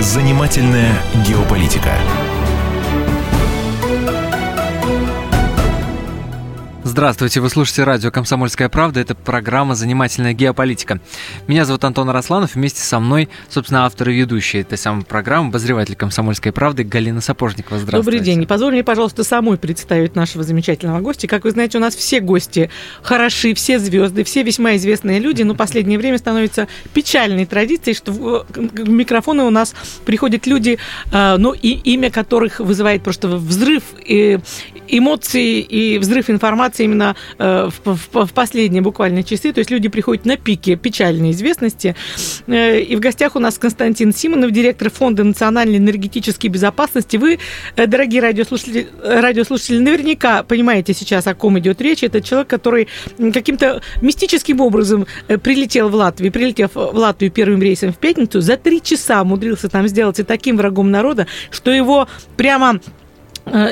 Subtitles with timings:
[0.00, 1.98] Занимательная геополитика.
[6.98, 8.98] Здравствуйте, вы слушаете радио «Комсомольская правда».
[8.98, 10.98] Это программа «Занимательная геополитика».
[11.46, 12.56] Меня зовут Антон Росланов.
[12.56, 17.78] Вместе со мной, собственно, автор и ведущий этой самой программы, обозреватель «Комсомольской правды» Галина Сапожникова.
[17.78, 18.04] Здравствуйте.
[18.04, 18.44] Добрый день.
[18.48, 21.28] Позволь мне, пожалуйста, самой представить нашего замечательного гостя.
[21.28, 22.68] Как вы знаете, у нас все гости
[23.00, 28.44] хороши, все звезды, все весьма известные люди, но в последнее время становится печальной традицией, что
[28.50, 29.72] к микрофону у нас
[30.04, 30.80] приходят люди,
[31.12, 33.84] э, ну, и имя которых вызывает просто взрыв
[34.88, 39.52] эмоций и взрыв информации именно э, в, в, в последние буквально часы.
[39.52, 41.94] То есть люди приходят на пике печальной известности.
[42.46, 47.16] Э, и в гостях у нас Константин Симонов, директор Фонда национальной энергетической безопасности.
[47.16, 47.38] Вы,
[47.76, 52.02] э, дорогие радиослушатели, радиослушатели, наверняка понимаете сейчас, о ком идет речь.
[52.02, 52.88] Это человек, который
[53.32, 55.06] каким-то мистическим образом
[55.42, 59.86] прилетел в Латвию, прилетев в Латвию первым рейсом в пятницу, за три часа умудрился там
[59.88, 62.80] сделать и таким врагом народа, что его прямо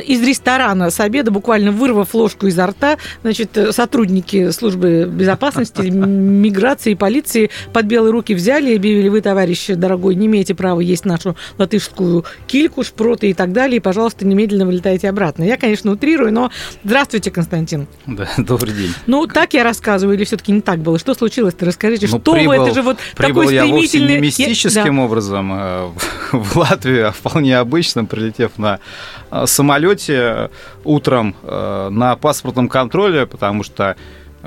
[0.05, 6.93] из ресторана с обеда, буквально вырвав ложку изо рта, значит, э, сотрудники службы безопасности, миграции
[6.93, 11.05] и полиции под белые руки взяли и объявили, вы, товарищ дорогой, не имеете права есть
[11.05, 15.43] нашу латышскую кильку, шпроты и так далее, и, пожалуйста, немедленно вылетайте обратно.
[15.45, 16.51] Я, конечно, утрирую, но
[16.85, 17.87] здравствуйте, Константин.
[18.07, 18.93] Да, добрый день.
[19.07, 20.99] Ну, так я рассказываю, или все-таки не так было?
[20.99, 21.65] Что случилось-то?
[21.65, 24.15] Расскажите, ну, что прибыл, вы, это же вот прибыл такой я стремительный...
[24.15, 25.05] Я мистическим я...
[25.05, 25.89] образом э,
[26.33, 28.81] в Латвию, а вполне обычным, прилетев на
[29.45, 30.51] самолете
[30.85, 33.97] утром э, на паспортном контроле, потому что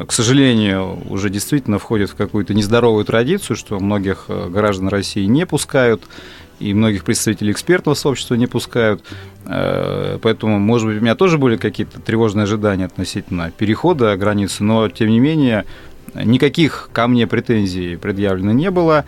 [0.06, 5.46] к сожалению, уже действительно входит в какую-то нездоровую традицию, что многих э, граждан России не
[5.46, 6.02] пускают,
[6.60, 9.04] и многих представителей экспертного сообщества не пускают.
[9.46, 14.88] Э, поэтому, может быть, у меня тоже были какие-то тревожные ожидания относительно перехода границы, но,
[14.90, 15.66] тем не менее,
[16.14, 19.06] никаких ко мне претензий предъявлено не было.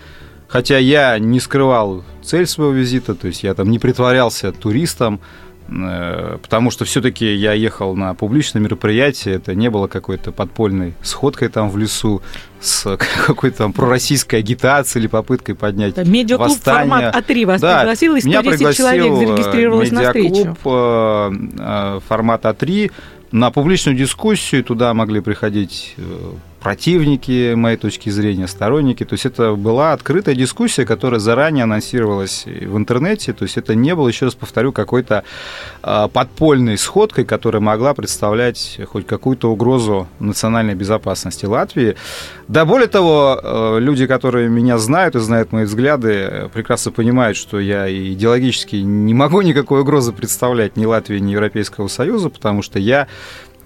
[0.48, 5.51] Хотя я не скрывал цель своего визита, то есть я там не притворялся туристом, Э,
[5.72, 11.70] потому что все-таки я ехал на публичное мероприятие, это не было какой-то подпольной сходкой там
[11.70, 12.22] в лесу
[12.60, 17.12] с какой-то там пророссийской агитацией или попыткой поднять да, медиаклуб восстание.
[17.12, 20.58] формат А3 вас да, пригласил, и 110 человек зарегистрировалось на встречу.
[20.66, 22.92] Э, э, формат А3
[23.32, 25.96] на публичную дискуссию, туда могли приходить
[26.62, 29.04] противники моей точки зрения, сторонники.
[29.04, 33.34] То есть это была открытая дискуссия, которая заранее анонсировалась в интернете.
[33.34, 35.24] То есть это не было, еще раз повторю, какой-то
[35.82, 41.96] а, подпольной сходкой, которая могла представлять хоть какую-то угрозу национальной безопасности Латвии.
[42.48, 47.60] Да, более того, э, люди, которые меня знают и знают мои взгляды, прекрасно понимают, что
[47.60, 53.08] я идеологически не могу никакой угрозы представлять ни Латвии, ни Европейского Союза, потому что я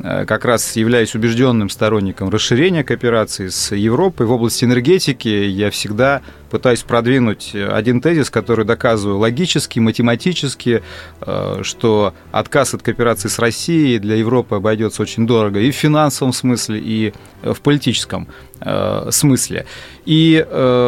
[0.01, 5.27] как раз являюсь убежденным сторонником расширения кооперации с Европой в области энергетики.
[5.27, 10.83] Я всегда пытаюсь продвинуть один тезис, который доказываю логически, математически,
[11.21, 16.33] э, что отказ от кооперации с Россией для Европы обойдется очень дорого и в финансовом
[16.33, 18.27] смысле, и в политическом
[18.59, 19.65] э, смысле.
[20.05, 20.45] И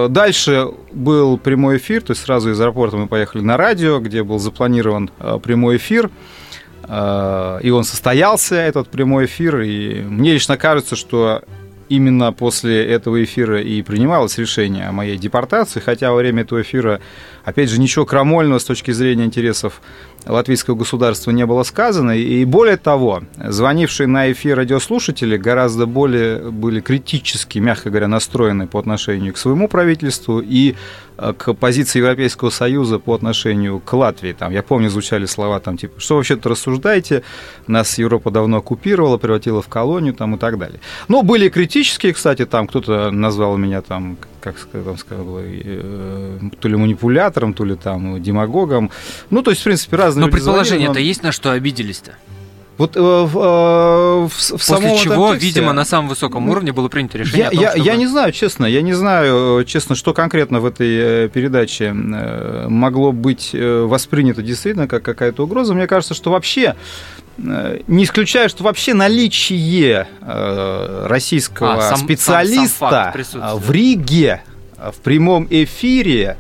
[0.09, 4.37] дальше был прямой эфир, то есть сразу из аэропорта мы поехали на радио, где был
[4.37, 5.09] запланирован
[5.41, 6.11] прямой эфир.
[6.87, 11.43] Э, и он состоялся, этот прямой эфир, и мне лично кажется, что
[11.89, 16.99] именно после этого эфира и принималось решение о моей депортации, хотя во время этого эфира,
[17.43, 19.81] опять же, ничего крамольного с точки зрения интересов
[20.25, 22.11] латвийского государства не было сказано.
[22.17, 28.79] И более того, звонившие на эфир радиослушатели гораздо более были критически, мягко говоря, настроены по
[28.79, 30.75] отношению к своему правительству и
[31.17, 34.33] к позиции Европейского Союза по отношению к Латвии.
[34.33, 37.23] Там, я помню, звучали слова там типа, что вообще-то рассуждаете,
[37.65, 40.79] нас Европа давно оккупировала, превратила в колонию там, и так далее.
[41.07, 46.77] Но были критические, кстати, там кто-то назвал меня там как там сказал, э, то ли
[46.77, 48.91] манипулятором, то ли там демагогом.
[49.29, 52.13] Ну, то есть, в принципе, разные Но предположение-то есть, на что обиделись-то?
[52.77, 56.89] Вот э, в, э, в, в После чего, тексте, видимо, на самом высоком уровне было
[56.89, 57.85] принято решение я, о том, я, чтобы...
[57.85, 62.67] я не знаю, честно, я не знаю, честно, что конкретно в этой э, передаче э,
[62.69, 65.73] могло быть воспринято действительно как какая-то угроза.
[65.73, 66.75] Мне кажется, что вообще
[67.37, 70.07] не исключаю, что вообще наличие
[71.05, 74.41] российского а, сам, специалиста сам, сам в Риге
[74.75, 76.37] в прямом эфире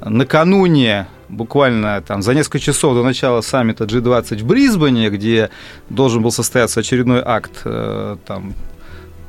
[0.00, 5.50] накануне буквально там за несколько часов до начала саммита G20 в Брисбене, где
[5.90, 8.54] должен был состояться очередной акт э, там,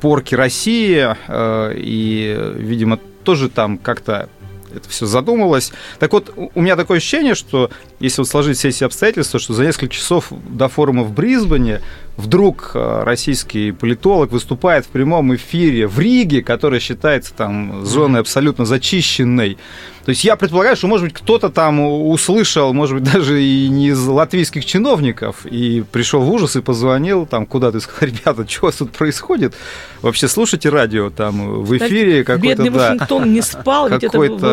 [0.00, 4.28] порки России, э, и, видимо, тоже там как-то
[4.74, 5.72] это все задумалось.
[5.98, 9.64] Так вот, у меня такое ощущение, что если вот сложить все эти обстоятельства, что за
[9.64, 11.80] несколько часов до форума в Брисбене
[12.16, 18.64] вдруг э, российский политолог выступает в прямом эфире в Риге, которая считается там зоной абсолютно
[18.64, 19.56] зачищенной,
[20.04, 23.88] то есть я предполагаю, что, может быть, кто-то там услышал, может быть, даже и не
[23.88, 28.70] из латвийских чиновников, и пришел в ужас и позвонил там куда-то и сказал, ребята, что
[28.70, 29.54] тут происходит?
[30.02, 32.62] Вообще слушайте радио там в эфире какой-то...
[32.62, 34.00] Бедный да, Вашингтон не спал, ведь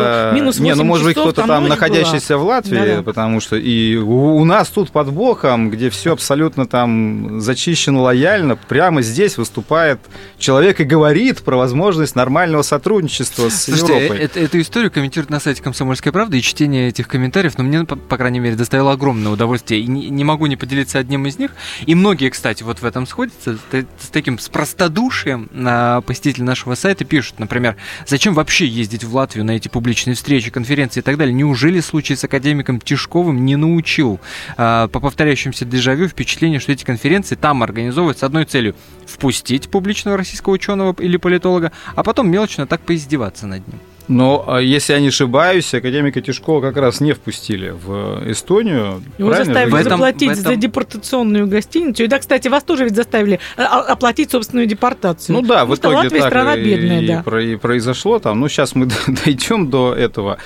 [0.08, 2.44] это минус Не, ну, может быть, кто-то там, находящийся была.
[2.44, 3.02] в Латвии, Да-да.
[3.02, 9.02] потому что и у нас тут под боком, где все абсолютно там зачищено лояльно, прямо
[9.02, 10.00] здесь выступает
[10.38, 14.18] человек и говорит про возможность нормального сотрудничества с Слушайте, Европой.
[14.18, 17.84] Это, эту историю комментирует на сайте «Комсомольской правды», и чтение этих комментариев, но ну, мне,
[17.84, 19.80] по, по крайней мере, доставило огромное удовольствие.
[19.80, 21.52] И не, не могу не поделиться одним из них.
[21.86, 27.04] И многие, кстати, вот в этом сходятся, с таким с простодушием на посетители нашего сайта
[27.04, 27.76] пишут, например,
[28.06, 31.34] зачем вообще ездить в Латвию на эти публичные встречи, конференции и так далее?
[31.34, 34.20] Неужели случай с академиком Тишковым не научил
[34.56, 38.74] а, по повторяющимся дежавю впечатление, что эти конференции там организовываются с одной целью–
[39.06, 43.80] впустить публичного российского ученого или политолога, а потом мелочно так поиздеваться над ним?
[44.08, 49.02] Но, а, если я не ошибаюсь, академика Тишкова как раз не впустили в Эстонию.
[49.18, 50.44] Его заставили в этом, заплатить в этом...
[50.44, 52.04] за депортационную гостиницу.
[52.04, 55.36] И да, кстати, вас тоже ведь заставили а, а, оплатить собственную депортацию.
[55.36, 57.40] Ну да, в итоге Латвия так страна и, бедная, и, да.
[57.40, 58.40] и произошло там.
[58.40, 58.88] Ну, сейчас мы
[59.24, 60.38] дойдем до этого.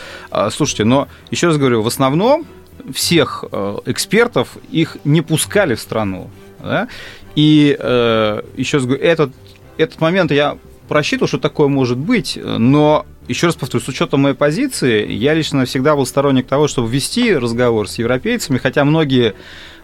[0.50, 2.44] Слушайте, но еще раз говорю, в основном
[2.92, 6.30] всех э, экспертов их не пускали в страну.
[6.60, 6.88] Да?
[7.36, 9.32] И э, еще раз говорю, этот,
[9.76, 14.34] этот момент я просчитывал, что такое может быть, но еще раз повторю, с учетом моей
[14.34, 19.34] позиции, я лично всегда был сторонник того, чтобы вести разговор с европейцами, хотя многие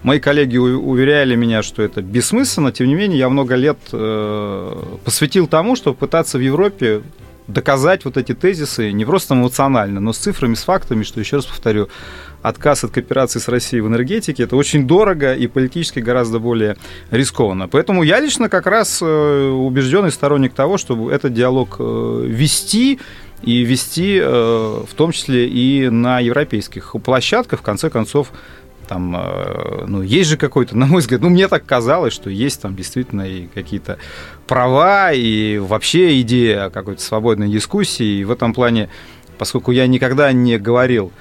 [0.02, 5.46] мои коллеги уверяли меня, что это бессмысленно, тем не менее, я много лет э, посвятил
[5.46, 7.02] тому, чтобы пытаться в Европе
[7.48, 11.46] доказать вот эти тезисы не просто эмоционально, но с цифрами, с фактами, что, еще раз
[11.46, 11.88] повторю,
[12.42, 16.76] отказ от кооперации с Россией в энергетике, это очень дорого и политически гораздо более
[17.10, 17.66] рискованно.
[17.66, 23.00] Поэтому я лично как раз э, убежденный сторонник того, чтобы этот диалог э, вести,
[23.42, 28.32] и вести э, в том числе и на европейских площадках, в конце концов,
[28.88, 32.60] там, э, ну, есть же какой-то, на мой взгляд, ну, мне так казалось, что есть
[32.60, 33.98] там действительно и какие-то
[34.46, 38.88] права, и вообще идея какой-то свободной дискуссии, и в этом плане,
[39.36, 41.12] поскольку я никогда не говорил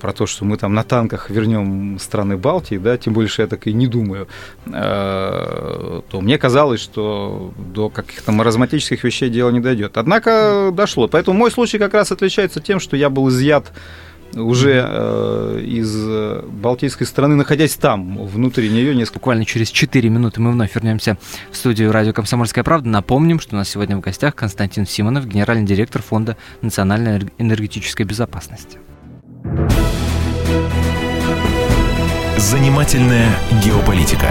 [0.00, 3.66] про то, что мы там на танках вернем страны Балтии, да, тем более, я так
[3.66, 4.28] и не думаю,
[4.66, 9.98] э, то мне казалось, что до каких-то маразматических вещей дело не дойдет.
[9.98, 11.08] Однако дошло.
[11.08, 13.72] Поэтому мой случай как раз отличается тем, что я был изъят
[14.34, 19.18] уже э, из Балтийской страны, находясь там, внутри нее несколько...
[19.18, 21.18] Буквально через 4 минуты мы вновь вернемся
[21.50, 22.88] в студию радио «Комсомольская правда».
[22.88, 28.78] Напомним, что у нас сегодня в гостях Константин Симонов, генеральный директор Фонда национальной энергетической безопасности.
[32.36, 33.28] Занимательная
[33.62, 34.28] геополитика.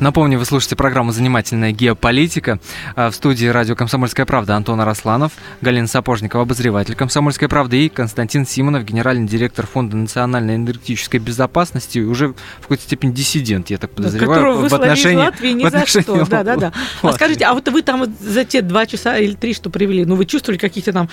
[0.00, 2.58] Напомню, вы слушаете программу «Занимательная геополитика».
[2.96, 8.46] А, в студии радио «Комсомольская правда» Антон Арасланов, Галина Сапожникова, обозреватель «Комсомольской правды» и Константин
[8.46, 14.66] Симонов, генеральный директор Фонда национальной энергетической безопасности, уже в какой-то степени диссидент, я так подозреваю,
[14.66, 15.18] в отношении...
[15.18, 16.24] Латвии ни за что.
[16.24, 16.72] Да, да, да.
[17.02, 20.14] А скажите, а вот вы там за те два часа или три, что привели, ну
[20.14, 21.10] вы чувствовали какие-то там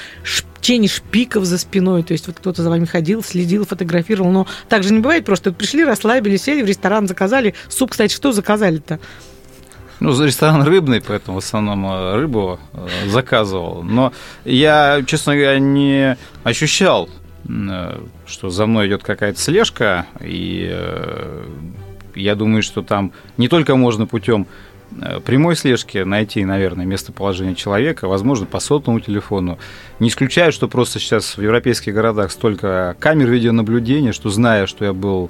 [0.68, 4.84] тени шпиков за спиной, то есть вот кто-то за вами ходил, следил, фотографировал, но так
[4.84, 7.56] же не бывает, просто пришли, расслабились, сели в ресторан, заказали.
[7.70, 9.00] Суп, кстати, что заказали-то?
[10.02, 13.82] Ну, ресторан рыбный, поэтому в основном э, рыбу э, заказывал.
[13.82, 14.12] Но
[14.44, 17.08] я, честно говоря, не ощущал,
[17.48, 20.70] э, что за мной идет какая-то слежка, и
[22.14, 24.48] я думаю, что там не только можно путем
[25.26, 29.58] прямой слежки найти, наверное, местоположение человека, возможно, по сотовому телефону.
[30.00, 34.94] Не исключаю, что просто сейчас в европейских городах столько камер видеонаблюдения, что зная, что я
[34.94, 35.30] был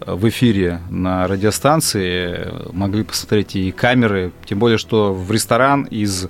[0.00, 6.28] э, в эфире на радиостанции, могли посмотреть и камеры, тем более, что в ресторан из,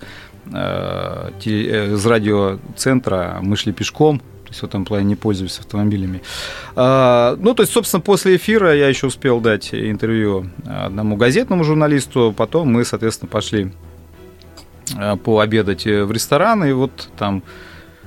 [0.52, 6.22] э, из радиоцентра мы шли пешком, то есть в этом плане не пользуюсь автомобилями.
[6.76, 12.32] А, ну, то есть, собственно, после эфира я еще успел дать интервью одному газетному журналисту,
[12.36, 13.72] потом мы, соответственно, пошли
[14.96, 17.42] а, пообедать в ресторан, и вот там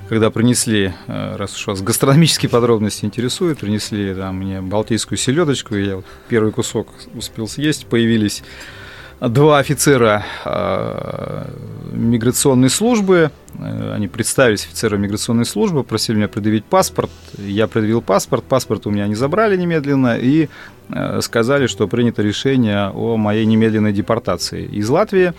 [0.08, 5.84] когда принесли, а, раз уж вас гастрономические подробности интересуют, принесли там мне балтийскую селедочку, и
[5.84, 8.42] я вот первый кусок успел съесть, появились
[9.28, 11.44] два офицера э,
[11.92, 13.30] миграционной службы.
[13.58, 17.10] Э, они представились офицером миграционной службы, просили меня предъявить паспорт.
[17.36, 20.48] Я предъявил паспорт, паспорт у меня не забрали немедленно и
[20.88, 25.32] э, сказали, что принято решение о моей немедленной депортации из Латвии.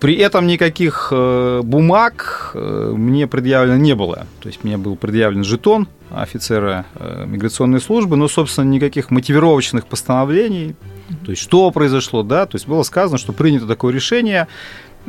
[0.00, 4.26] При этом никаких бумаг мне предъявлено не было.
[4.40, 6.84] То есть мне был предъявлен жетон офицера
[7.26, 10.76] миграционной службы, но, собственно, никаких мотивировочных постановлений,
[11.24, 14.48] то есть что произошло, да, то есть было сказано, что принято такое решение,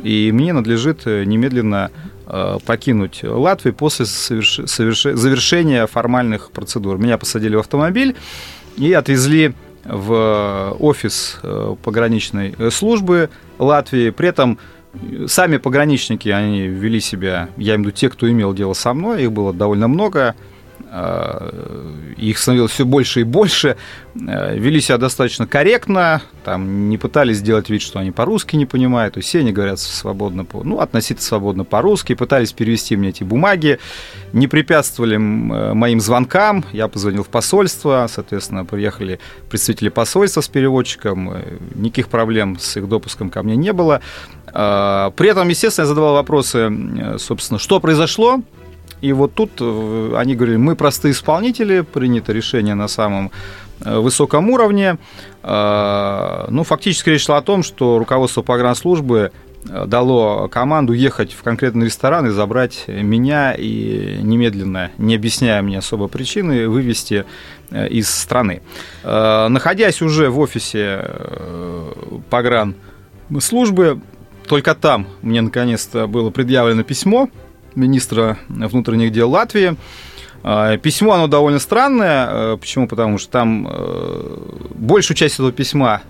[0.02, 1.90] и мне надлежит немедленно
[2.28, 4.60] Э, покинуть Латвию после соверш...
[4.66, 5.02] Соверш...
[5.04, 6.98] завершения формальных процедур.
[6.98, 8.16] Меня посадили в автомобиль
[8.76, 14.10] и отвезли в офис э, пограничной службы Латвии.
[14.10, 14.58] При этом
[15.28, 19.22] сами пограничники, они вели себя, я имею в виду те, кто имел дело со мной,
[19.22, 20.34] их было довольно много, Э,
[22.16, 23.76] их становилось все больше и больше,
[24.14, 29.14] э, вели себя достаточно корректно, там не пытались сделать вид, что они по-русски не понимают,
[29.14, 33.24] то есть все они говорят свободно, по, ну, относительно свободно по-русски, пытались перевести мне эти
[33.24, 33.78] бумаги,
[34.32, 39.18] не препятствовали э, моим звонкам, я позвонил в посольство, соответственно, приехали
[39.50, 41.34] представители посольства с переводчиком,
[41.74, 44.00] никаких проблем с их допуском ко мне не было.
[44.46, 46.72] При этом, естественно, я задавал вопросы,
[47.18, 48.40] собственно, что произошло,
[49.00, 53.30] и вот тут э, они говорили, мы простые исполнители, принято решение на самом
[53.80, 54.98] э, высоком уровне.
[55.42, 59.32] Э, ну, фактически речь шла о том, что руководство погранслужбы
[59.64, 66.06] дало команду ехать в конкретный ресторан и забрать меня и немедленно, не объясняя мне особо
[66.06, 67.24] причины, вывести
[67.72, 68.62] из страны.
[69.02, 71.04] Находясь уже в офисе
[72.30, 72.76] погран
[73.40, 74.00] службы,
[74.46, 77.28] только там мне наконец-то было предъявлено письмо
[77.76, 79.76] министра внутренних дел Латвии.
[80.42, 82.28] А, письмо, оно довольно странное.
[82.30, 82.86] Э, почему?
[82.86, 84.38] Потому что там э,
[84.74, 86.02] большую часть этого письма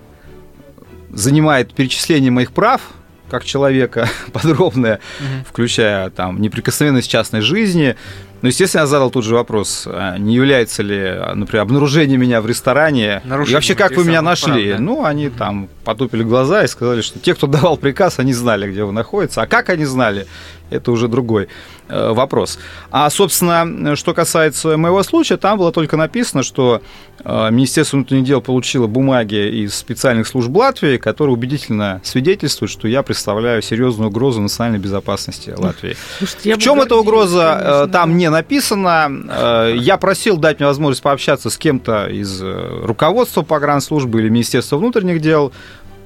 [1.09, 2.81] занимает перечисление моих прав,
[3.29, 5.45] как человека подробное, угу.
[5.49, 7.95] включая там неприкосновенность частной жизни.
[8.43, 12.45] Ну, естественно, я задал тут же вопрос, а не является ли, например, обнаружение меня в
[12.45, 14.69] ресторане, Нарушение и вообще как вы меня нашли?
[14.69, 15.37] Прав, Ну, они угу.
[15.39, 19.39] там потупили глаза и сказали, что те, кто давал приказ, они знали, где вы находитесь.
[19.39, 20.27] А как они знали?
[20.69, 21.47] Это уже другой
[21.87, 22.59] э, вопрос.
[22.91, 26.81] А, собственно, что касается моего случая, там было только написано, что
[27.23, 33.03] э, Министерство внутренних дел получило бумаги из специальных служб Латвии, которые убедительно свидетельствуют, что я
[33.03, 35.95] представляю серьезную угрозу национальной безопасности Латвии.
[36.17, 39.67] Слушайте, В чем эта угроза, э, конечно, там не написано.
[39.75, 45.51] Я просил дать мне возможность пообщаться с кем-то из руководства погранслужбы или Министерства внутренних дел.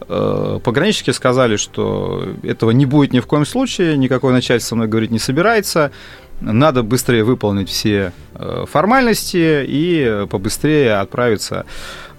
[0.07, 4.87] Э, пограничники сказали, что этого не будет ни в коем случае, никакой начальство со мной
[4.87, 5.91] говорить не собирается,
[6.41, 11.65] надо быстрее выполнить все э, формальности и побыстрее отправиться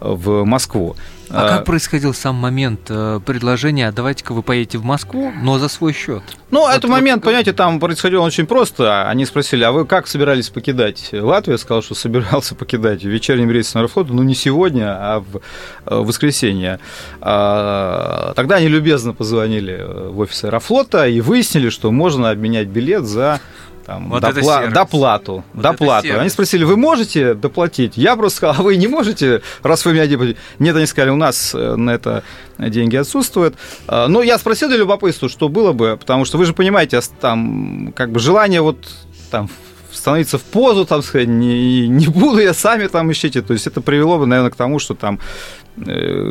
[0.00, 0.96] в Москву.
[1.34, 5.68] А, как происходил сам момент э, предложения, «А давайте-ка вы поедете в Москву, но за
[5.68, 6.22] свой счет?
[6.50, 9.08] Ну, вот, этот вот, момент, понимаете, там происходило очень просто.
[9.08, 11.54] Они спросили, а вы как собирались покидать Латвию?
[11.54, 15.40] Я сказал, что собирался покидать вечерним рейсом Аэрофлота, ну не сегодня, а в э,
[15.86, 16.80] воскресенье.
[17.20, 23.40] А, тогда они любезно позвонили в офис Аэрофлота и выяснили, что можно обменять билет за
[23.84, 25.44] там, вот допла- доплату.
[25.52, 26.18] Вот доплату.
[26.18, 27.96] Они спросили, вы можете доплатить?
[27.96, 30.36] Я просто сказал, а вы не можете, раз вы меня доплатите?
[30.58, 32.22] Нет, они сказали, у нас э, на это
[32.58, 33.56] деньги отсутствуют.
[33.88, 37.92] А, но я спросил для любопытства, что было бы, потому что вы же понимаете, там
[37.96, 38.88] как бы желание вот
[39.30, 39.48] там
[39.90, 43.42] становиться в позу, там сказать, не, не буду я сами там ищите.
[43.42, 45.61] То есть это привело бы, наверное, к тому, что там Э,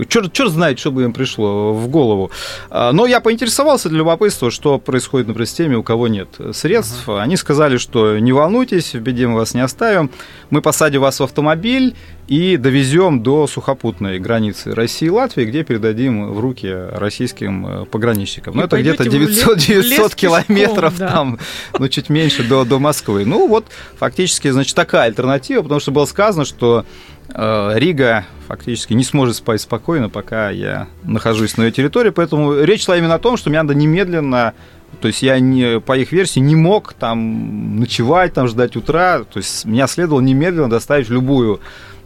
[0.09, 2.31] черт, черт знает, что бы им пришло в голову.
[2.69, 7.07] А, но я поинтересовался для любопытства, что происходит, например, с теми, у кого нет средств.
[7.07, 7.19] Uh-huh.
[7.19, 10.11] Они сказали, что не волнуйтесь, в беде мы вас не оставим.
[10.49, 11.95] Мы посадим вас в автомобиль
[12.27, 18.55] и довезем до сухопутной границы России и Латвии, где передадим в руки российским э, пограничникам.
[18.55, 21.09] Ну, это где-то 900, 900 километров да.
[21.09, 21.39] там,
[21.77, 23.25] ну, чуть меньше до, до Москвы.
[23.25, 23.65] Ну, вот,
[23.97, 29.61] фактически, значит, такая альтернатива, потому что было сказано, что Э, Рига фактически не сможет спать
[29.61, 32.09] спокойно, пока я нахожусь на ее территории.
[32.09, 34.53] Поэтому речь шла именно о том, что мне надо немедленно
[34.99, 39.23] то есть я не, по их версии не мог там ночевать, там ждать утра.
[39.23, 41.61] То есть меня следовало немедленно доставить в любую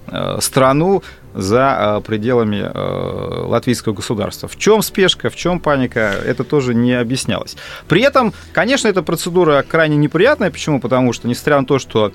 [0.08, 1.02] э, страну
[1.36, 4.48] за э, пределами э, латвийского государства.
[4.48, 7.58] В чем спешка, в чем паника, это тоже не объяснялось.
[7.88, 10.50] При этом, конечно, эта процедура крайне неприятная.
[10.50, 10.80] Почему?
[10.80, 12.14] Потому что, несмотря на то, что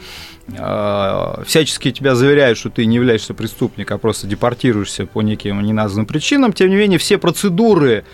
[0.49, 6.07] э, всячески тебя заверяют, что ты не являешься преступником, а просто депортируешься по неким неназванным
[6.07, 8.05] причинам, тем не менее, все процедуры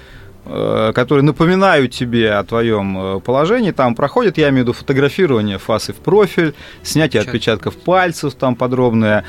[0.95, 5.97] которые напоминают тебе о твоем положении, там проходят, я имею в виду фотографирование фасы в
[5.97, 7.77] профиль, снятие отпечатков.
[7.77, 9.25] пальцев там подробное,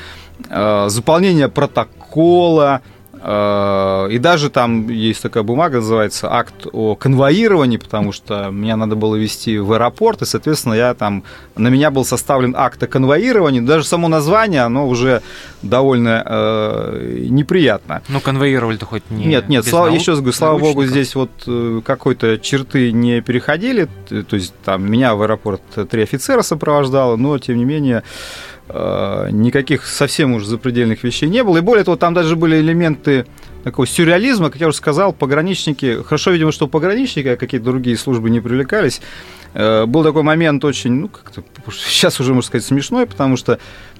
[0.48, 8.12] Э, заполнение протокола, Э, и даже там есть такая бумага, называется акт о конвоировании, потому
[8.12, 11.24] что меня надо было вести в аэропорт, и, соответственно, я там,
[11.56, 13.60] на меня был составлен акт о конвоировании.
[13.60, 15.22] Даже само название, оно уже
[15.62, 18.02] довольно э, неприятно.
[18.08, 21.30] Ну, конвоировали-то хоть не Нет, нет, слава, наук- еще раз говорю, слава богу, здесь вот
[21.46, 23.88] э, какой-то черты не переходили.
[24.08, 29.86] То есть там меня в аэропорт три офицера сопровождало, но, тем не менее, э, никаких
[29.86, 31.58] совсем уж запредельных вещей не было.
[31.58, 33.26] И более того, там даже были элементы
[33.64, 38.30] такого сюрреализма, как я уже сказал, пограничники, хорошо, видимо, что пограничники, а какие-то другие службы
[38.30, 39.00] не привлекались.
[39.54, 43.58] Э, Был такой момент очень, ну, как-то сейчас уже, можно сказать, смешной, потому что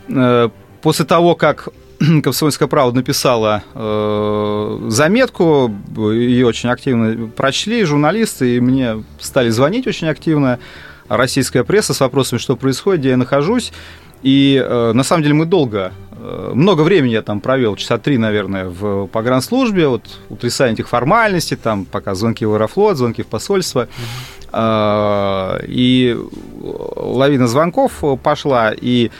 [0.09, 0.49] э,
[0.81, 1.69] после того, как
[2.23, 10.09] Комсомольская правда написала э, заметку, ее очень активно прочли журналисты, и мне стали звонить очень
[10.09, 10.59] активно
[11.09, 13.73] российская пресса с вопросами, что происходит, где я нахожусь.
[14.23, 18.19] И э, на самом деле мы долго, э, много времени я там провел, часа три,
[18.19, 23.89] наверное, в погранслужбе, вот утрясание этих формальностей, там пока звонки в Аэрофлот, звонки в посольство.
[24.53, 26.17] Э, И
[26.61, 29.11] лавина звонков пошла, и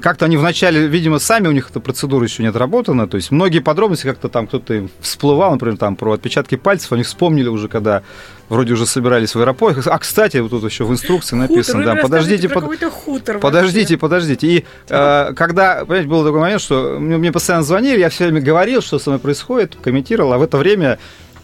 [0.00, 3.06] как-то они вначале, видимо, сами у них эта процедура еще не отработана.
[3.06, 7.02] То есть многие подробности как-то там кто-то им всплывал, например, там про отпечатки пальцев, они
[7.02, 8.02] вспомнили уже, когда
[8.48, 9.86] вроде уже собирались в аэропорт.
[9.86, 14.46] А, кстати, вот тут еще в инструкции написано, да, подождите, под- хутор Подождите, подождите.
[14.46, 18.40] И э, когда, понимаете, был такой момент, что мне, мне постоянно звонили, я все время
[18.40, 20.98] говорил, что со мной происходит, комментировал, а в это время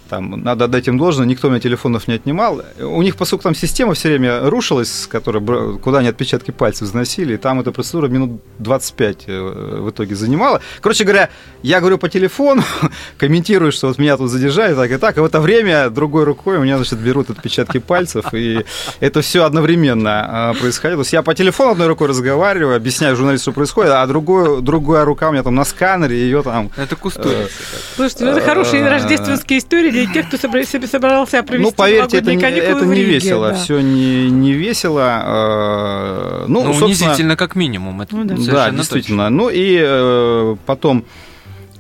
[0.09, 2.63] там, надо отдать им должное, никто у меня телефонов не отнимал.
[2.81, 5.43] У них, поскольку там система все время рушилась, которая,
[5.79, 10.61] куда они отпечатки пальцев заносили, и там эта процедура минут 25 э, в итоге занимала.
[10.81, 11.29] Короче говоря,
[11.63, 12.63] я говорю по телефону,
[13.19, 16.59] комментирую, что вот меня тут задержали, так и так, а в это время другой рукой
[16.59, 18.65] у меня, значит, берут отпечатки пальцев, и
[19.01, 20.99] это все одновременно э, происходило.
[20.99, 25.05] То есть я по телефону одной рукой разговариваю, объясняю журналисту, что происходит, а другую, другая
[25.05, 27.51] рука у меня там на сканере, ее там Это кустурица.
[27.95, 32.19] Слушайте, ну это хорошие Э, рождественские истории для тех, кто себе собрался провести Ну, поверьте,
[32.19, 33.49] это не, каникулы это в не Риге, весело.
[33.51, 33.55] да.
[33.57, 35.23] Все не, не весело.
[35.25, 38.01] э, Ну, Ну, собственно, унизительно как минимум.
[38.01, 38.35] Это Ну да.
[38.53, 39.31] Да, действительно.
[39.31, 41.05] Ну и э, потом,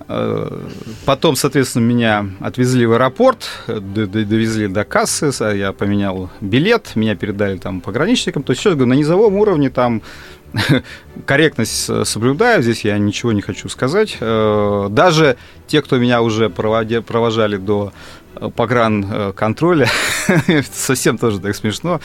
[0.08, 0.60] э,
[1.04, 7.58] потом, соответственно, меня отвезли в аэропорт, довезли до кассы, с- я поменял билет, меня передали
[7.58, 8.42] там пограничникам.
[8.42, 10.02] То есть, раз говорю, на низовом уровне там
[11.26, 14.16] корректность соблюдаю, здесь я ничего не хочу сказать.
[14.20, 15.36] Э, Даже
[15.66, 17.92] те, кто меня уже провожали до
[18.36, 19.88] э, погран контроля,
[20.72, 22.00] совсем тоже так смешно.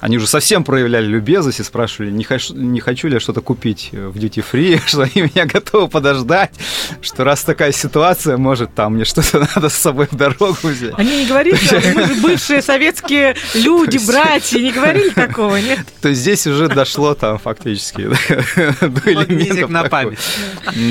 [0.00, 3.90] Они уже совсем проявляли любезность и спрашивали, не хочу, не хочу ли я что-то купить
[3.92, 6.52] э, в duty free, что они меня готовы подождать,
[7.00, 10.94] что раз такая ситуация, может, там мне что-то надо с собой в дорогу взять.
[10.96, 15.80] Они не говорили, что мы же бывшие советские люди, братья, не говорили такого, нет?
[16.00, 20.18] То есть здесь уже дошло там фактически до элементов на память.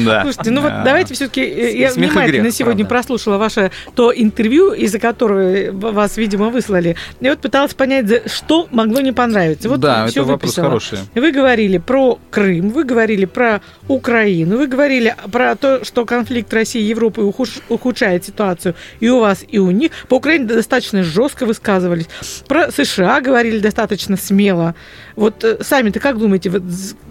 [0.06, 0.24] Да.
[0.24, 1.42] Слушайте, ну вот давайте все-таки
[1.78, 6.96] я Смех и внимательно сегодня прослушала ваше то интервью, из-за которого вас, видимо, выслали.
[7.22, 9.70] Я вот пыталась понять, за что могло не понравиться.
[9.70, 10.68] Вот да, всё это вопрос выписала.
[10.68, 11.00] хороший.
[11.14, 16.82] Вы говорили про Крым, вы говорили про Украину, вы говорили про то, что конфликт России
[16.82, 19.92] и Европы ухуш- ухудшает ситуацию и у вас, и у них.
[20.08, 22.08] По Украине достаточно жестко высказывались.
[22.48, 24.76] Про США говорили достаточно смело.
[25.16, 26.64] Вот э, сами-то как думаете, вот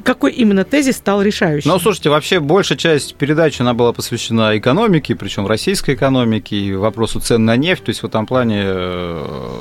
[0.05, 1.71] какой именно тезис стал решающим?
[1.71, 7.21] Ну, слушайте, вообще большая часть передачи, она была посвящена экономике, причем российской экономике, и вопросу
[7.21, 7.85] цен на нефть.
[7.85, 9.61] То есть в этом плане э,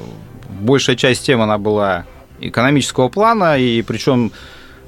[0.61, 2.05] большая часть тем, она была
[2.47, 4.31] экономического плана, и причем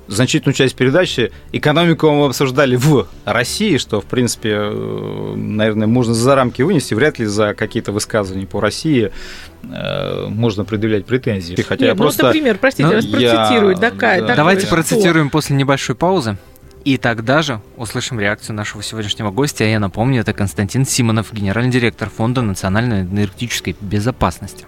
[0.08, 6.36] значительную часть передачи экономику мы обсуждали в России, что, в принципе, э, наверное, можно за
[6.36, 6.94] рамки вынести.
[6.94, 9.12] Вряд ли за какие-то высказывания по России
[9.64, 11.56] э, можно предъявлять претензии.
[11.56, 12.26] Хотя Нет, я ну, просто...
[12.28, 13.76] например, простите, Ну, я вас я- процитирую.
[13.78, 14.36] Такая, да.
[14.36, 14.76] Давайте что?
[14.76, 16.38] процитируем после небольшой паузы.
[16.84, 19.64] И тогда же услышим реакцию нашего сегодняшнего гостя.
[19.64, 24.68] А я напомню, это Константин Симонов, генеральный директор Фонда национальной энергетической безопасности.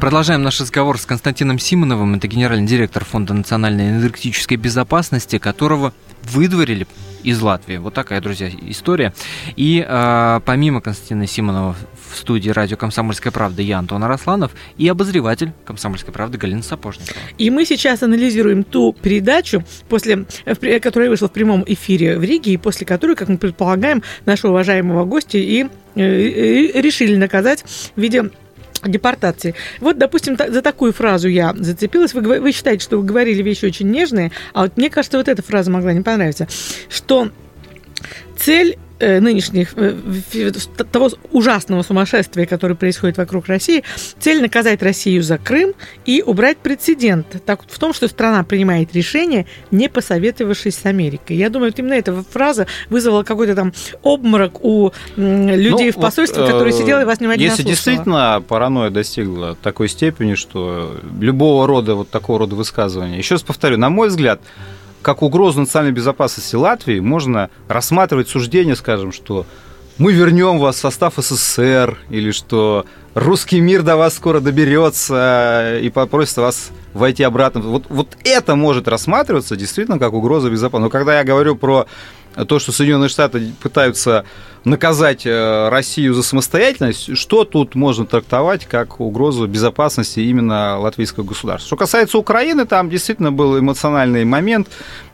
[0.00, 2.14] Продолжаем наш разговор с Константином Симоновым.
[2.14, 6.86] Это генеральный директор Фонда национальной энергетической безопасности, которого выдворили
[7.22, 7.76] из Латвии.
[7.76, 9.12] Вот такая, друзья, история.
[9.56, 11.76] И э, помимо Константина Симонова
[12.10, 17.18] в студии радио «Комсомольская правда» я, Антон Арасланов, и обозреватель «Комсомольской правды» Галина Сапожникова.
[17.36, 20.24] И мы сейчас анализируем ту передачу, после,
[20.80, 25.04] которая вышла в прямом эфире в Риге, и после которой, как мы предполагаем, нашего уважаемого
[25.04, 25.68] гостя и э,
[26.00, 28.30] э, решили наказать в виде
[28.84, 29.54] депортации.
[29.80, 32.14] Вот, допустим, та- за такую фразу я зацепилась.
[32.14, 35.42] Вы, вы считаете, что вы говорили вещи очень нежные, а вот мне кажется, вот эта
[35.42, 36.48] фраза могла не понравиться,
[36.88, 37.30] что
[38.38, 38.78] цель
[39.20, 40.50] нынешних, э,
[40.92, 43.82] того ужасного сумасшествия, которое происходит вокруг России,
[44.18, 45.72] цель наказать Россию за Крым
[46.04, 51.36] и убрать прецедент так, в том, что страна принимает решение, не посоветовавшись с Америкой.
[51.36, 56.42] Я думаю, вот именно эта фраза вызвала какой-то там обморок у людей ну, в посольстве,
[56.42, 57.74] вот, которые сидели и вас внимательно Если слушала.
[57.74, 63.78] действительно паранойя достигла такой степени, что любого рода вот такого рода высказывания, еще раз повторю,
[63.78, 64.40] на мой взгляд,
[65.02, 69.46] как угрозу национальной безопасности Латвии можно рассматривать суждение, скажем, что
[69.98, 75.90] мы вернем вас в состав СССР, или что русский мир до вас скоро доберется и
[75.90, 77.60] попросит вас войти обратно.
[77.60, 80.84] Вот, вот это может рассматриваться действительно как угроза безопасности.
[80.84, 81.86] Но когда я говорю про
[82.34, 84.24] то, что Соединенные Штаты пытаются
[84.64, 91.66] наказать э, Россию за самостоятельность, что тут можно трактовать как угрозу безопасности именно латвийского государства.
[91.66, 94.68] Что касается Украины, там действительно был эмоциональный момент.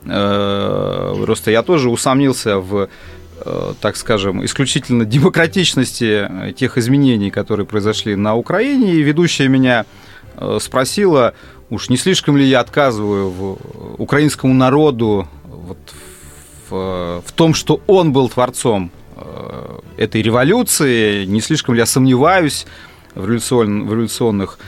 [0.04, 2.88] Э, просто я тоже усомнился в
[3.44, 8.94] э, так скажем, исключительно демократичности тех изменений, которые произошли на Украине.
[8.94, 9.84] И ведущая меня
[10.60, 11.32] спросила,
[11.70, 13.58] уж не слишком ли я отказываю в
[13.96, 16.05] украинскому народу вот в,
[16.70, 22.66] в том, что он был творцом э, этой революции, не слишком ли я сомневаюсь
[23.14, 24.58] в, революцион, в революционных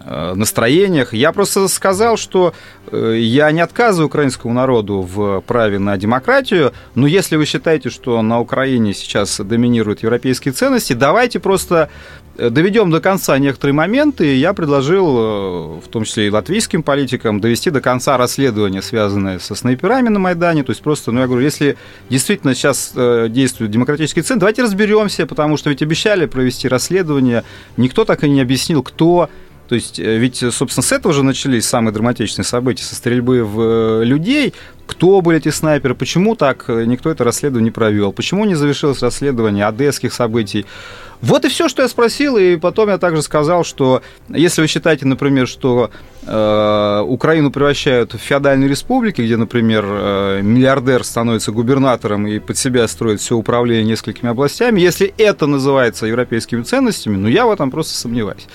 [0.00, 1.14] э, настроениях.
[1.14, 2.54] Я просто сказал, что
[2.90, 8.20] э, я не отказываю украинскому народу в праве на демократию, но если вы считаете, что
[8.22, 14.34] на Украине сейчас доминируют европейские ценности, давайте просто Э, доведем до конца некоторые моменты.
[14.36, 19.54] Я предложил, э, в том числе и латвийским политикам, довести до конца расследование, связанное со
[19.54, 20.64] снайперами на Майдане.
[20.64, 21.76] То есть просто, ну я говорю, если
[22.08, 27.44] действительно сейчас э, действует демократический центр, давайте разберемся, потому что ведь обещали провести расследование.
[27.76, 29.28] Никто так и не объяснил, кто
[29.68, 34.52] то есть, ведь, собственно, с этого же начались самые драматичные события, со стрельбы в людей.
[34.86, 39.66] Кто были эти снайперы, почему так никто это расследование не провел, почему не завершилось расследование
[39.66, 40.66] одесских событий.
[41.22, 45.06] Вот и все, что я спросил, и потом я также сказал, что если вы считаете,
[45.06, 45.90] например, что
[46.26, 52.86] э, Украину превращают в феодальные республики, где, например, э, миллиардер становится губернатором и под себя
[52.88, 57.96] строит все управление несколькими областями, если это называется европейскими ценностями, ну я в этом просто
[57.96, 58.46] сомневаюсь.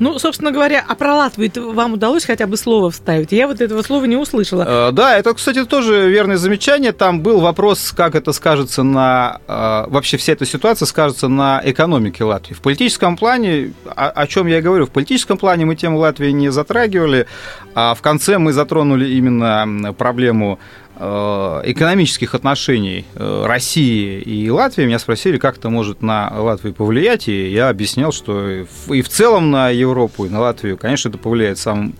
[0.00, 3.32] Ну, собственно говоря, а про Латвию вам удалось хотя бы слово вставить?
[3.32, 4.88] Я вот этого слова не услышала.
[4.88, 6.92] Э, да, это, кстати, тоже верное замечание.
[6.92, 9.40] Там был вопрос, как это скажется на...
[9.46, 12.54] Э, вообще вся эта ситуация скажется на экономике Латвии.
[12.54, 16.30] В политическом плане, о, о чем я и говорю, в политическом плане мы тему Латвии
[16.30, 17.26] не затрагивали,
[17.74, 20.58] а в конце мы затронули именно проблему
[20.96, 27.50] экономических отношений э, России и Латвии, меня спросили, как это может на Латвию повлиять, и
[27.50, 31.94] я объяснял, что и в целом на Европу, и на Латвию, конечно, это повлияет самым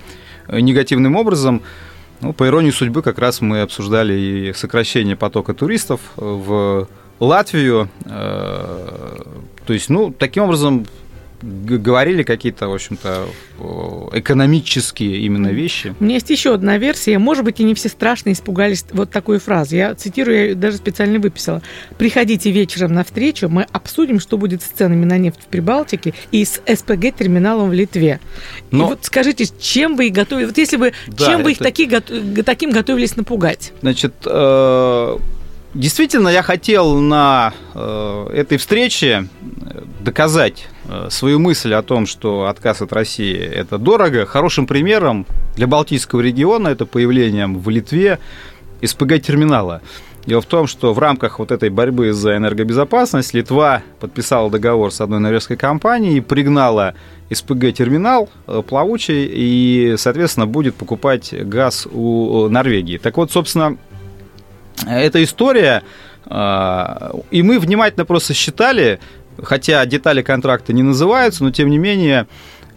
[0.48, 1.62] негативным образом.
[2.20, 6.88] Ну, по иронии судьбы, как раз мы обсуждали и сокращение потока туристов в
[7.20, 7.88] Латвию.
[8.04, 9.18] Э,
[9.66, 10.86] то есть, ну, таким образом,
[11.44, 13.26] говорили какие-то, в общем-то,
[14.12, 15.94] экономические именно вещи.
[16.00, 17.18] У меня есть еще одна версия.
[17.18, 19.76] Может быть, и не все страшно испугались вот такой фразы.
[19.76, 21.62] Я цитирую, я даже специально выписала.
[21.98, 26.44] «Приходите вечером на встречу, мы обсудим, что будет с ценами на нефть в Прибалтике и
[26.44, 28.20] с СПГ-терминалом в Литве».
[28.70, 28.86] Но...
[28.86, 30.46] И вот скажите, чем вы их готовили?
[30.46, 31.44] Вот если бы, да, чем это...
[31.44, 31.88] вы их таки,
[32.44, 33.72] таким готовились напугать?
[33.80, 35.18] Значит, э,
[35.74, 39.26] Действительно, я хотел на э, этой встрече
[40.00, 44.24] доказать э, свою мысль о том, что отказ от России– это дорого.
[44.24, 48.20] Хорошим примером для Балтийского региона это появлением в Литве
[48.82, 49.80] СПГ-терминала.
[50.26, 55.00] Дело в том, что в рамках вот этой борьбы за энергобезопасность Литва подписала договор с
[55.00, 56.94] одной норвежской компанией, пригнала
[57.32, 62.98] СПГ-терминал э, плавучий и, соответственно, будет покупать газ у Норвегии.
[62.98, 63.76] Так вот, собственно,
[64.86, 65.82] эта история,
[66.26, 69.00] а, и мы внимательно просто считали,
[69.42, 72.26] хотя детали контракта не называются, но тем не менее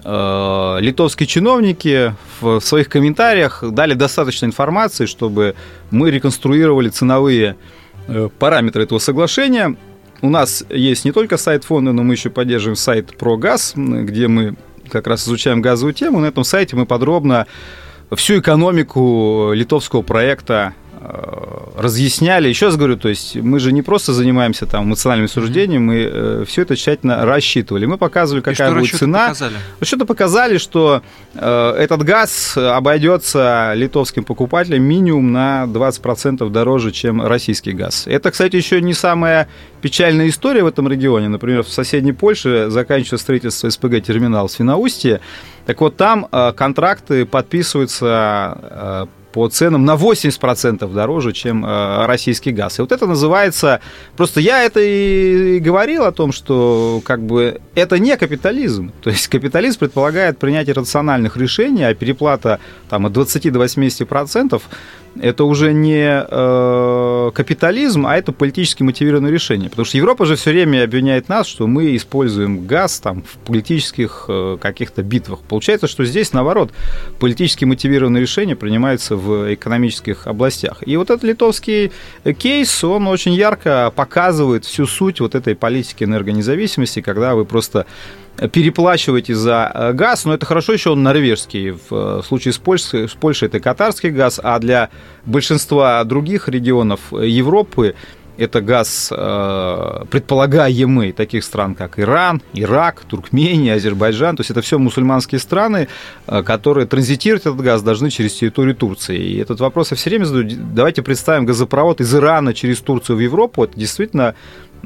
[0.04, 5.56] а, литовские чиновники в своих комментариях дали достаточно информации, чтобы
[5.92, 7.56] мы реконструировали ценовые
[8.08, 9.76] э, параметры этого соглашения.
[10.22, 14.28] У нас есть не только сайт фонда, но мы еще поддерживаем сайт про газ, где
[14.28, 14.56] мы
[14.90, 16.20] как раз изучаем газовую тему.
[16.20, 17.46] На этом сайте мы подробно
[18.16, 20.74] всю экономику литовского проекта
[21.76, 22.50] разъясняли.
[22.50, 26.46] Еще раз говорю, то есть мы же не просто занимаемся там эмоциональными суждениями, мы э,
[26.48, 27.86] все это тщательно рассчитывали.
[27.86, 29.28] Мы показывали, какая будет цена.
[29.28, 29.56] Показали?
[29.80, 31.02] Расчеты показали, что
[31.36, 38.08] э, этот газ обойдется литовским покупателям минимум на 20% дороже, чем российский газ.
[38.08, 39.48] Это, кстати, еще не самая
[39.82, 41.30] печальная история в этом регионе.
[41.30, 45.22] Например, в соседней Польше заканчивается строительство СПГ-терминала в Свиноустье.
[45.66, 49.06] Так вот, там э, контракты подписываются э,
[49.38, 51.64] по ценам на 80% дороже, чем
[52.08, 52.80] российский газ.
[52.80, 53.82] И вот это называется...
[54.16, 58.92] Просто я это и говорил о том, что как бы это не капитализм.
[59.04, 64.60] То есть капитализм предполагает принятие рациональных решений, а переплата там, от 20 до 80%
[65.22, 69.70] это уже не э, капитализм, а это политически мотивированное решение.
[69.70, 74.26] Потому что Европа же все время обвиняет нас, что мы используем газ там, в политических
[74.28, 75.40] э, каких-то битвах.
[75.42, 76.72] Получается, что здесь, наоборот,
[77.20, 80.84] политически мотивированное решение принимается в экономических областях.
[80.86, 81.92] И вот этот литовский
[82.38, 87.86] кейс, он очень ярко показывает всю суть вот этой политики энергонезависимости, когда вы просто
[88.52, 91.72] переплачиваете за э, газ, но это хорошо еще он норвежский.
[91.72, 94.90] В э, случае с Польшей, с Польшей это катарский газ, а для
[95.26, 97.96] большинства других регионов Европы
[98.38, 104.36] это газ э, предполагаемый таких стран, как Иран, Ирак, Туркмения, Азербайджан.
[104.36, 105.88] То есть это все мусульманские страны,
[106.28, 109.18] которые транзитируют этот газ, должны через территорию Турции.
[109.18, 110.52] И этот вопрос я все время задаю.
[110.72, 113.64] Давайте представим газопровод из Ирана через Турцию в Европу.
[113.64, 114.36] Это действительно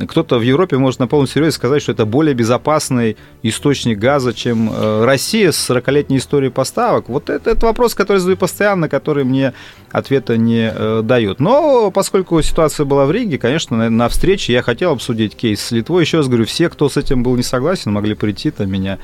[0.08, 4.70] кто-то в Европе может на полном серьезе сказать, что это более безопасный источник газа, чем
[4.72, 7.10] э, Россия с 40-летней историей поставок.
[7.10, 9.54] Вот это, это вопрос, который задаю постоянно, который мне
[9.92, 11.40] ответа не э, дают.
[11.40, 15.72] Но поскольку ситуация была в Риге, конечно, на, на встрече я хотел обсудить кейс с
[15.72, 16.04] Литвой.
[16.04, 18.98] Еще раз говорю, все, кто с этим был не согласен, могли прийти, там меня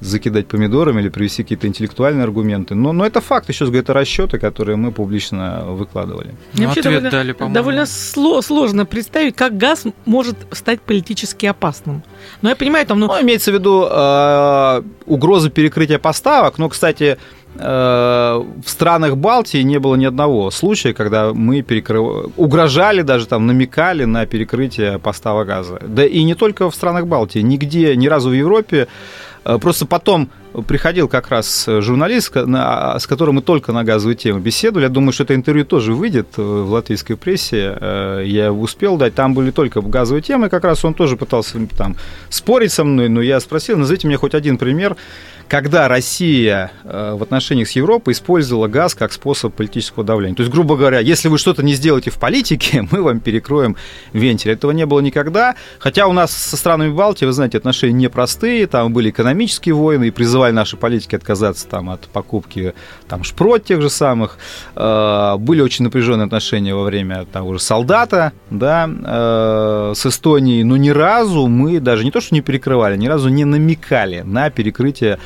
[0.00, 2.74] закидать помидорами или привести какие-то интеллектуальные аргументы.
[2.74, 6.34] Но, но это факт, еще раз говорю, это расчеты, которые мы публично выкладывали.
[6.54, 12.02] Ну, вообще довольно, дали, довольно сло, сложно представить, как газ может стать политически опасным.
[12.42, 12.98] Но я понимаю, там...
[12.98, 13.06] Ну...
[13.06, 16.58] Ну, имеется в виду э, угроза перекрытия поставок.
[16.58, 17.18] Но, кстати,
[17.56, 22.32] э, в странах Балтии не было ни одного случая, когда мы перекрыв...
[22.36, 25.80] угрожали, даже там намекали на перекрытие поставок газа.
[25.86, 28.88] Да и не только в странах Балтии, нигде, ни разу в Европе
[29.58, 30.30] просто потом
[30.66, 34.84] приходил как раз журналист, с которым мы только на газовые темы беседовали.
[34.84, 37.76] Я думаю, что это интервью тоже выйдет э, в латвийской прессе.
[37.80, 39.14] Э, я успел дать.
[39.14, 40.48] Там были только газовые темы.
[40.48, 41.96] Как раз он тоже пытался там
[42.28, 43.08] спорить со мной.
[43.08, 44.96] Но я спросил, назовите мне хоть один пример,
[45.50, 50.36] когда Россия э, в отношениях с Европой использовала газ как способ политического давления.
[50.36, 53.74] То есть, грубо говоря, если вы что-то не сделаете в политике, мы вам перекроем
[54.12, 54.52] вентиль.
[54.52, 55.56] Этого не было никогда.
[55.80, 58.68] Хотя у нас со странами Балтии, вы знаете, отношения непростые.
[58.68, 62.72] Там были экономические войны, и призывали наши политики отказаться там, от покупки
[63.08, 64.38] там, шпрот тех же самых.
[64.76, 70.62] Э, были очень напряженные отношения во время того же солдата да, э, с Эстонией.
[70.62, 74.48] Но ни разу мы даже не то, что не перекрывали, ни разу не намекали на
[74.50, 75.18] перекрытие